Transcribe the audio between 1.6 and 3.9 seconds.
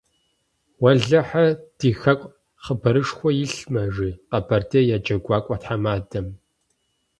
ди хэку хъыбарышхуэ илъмэ,-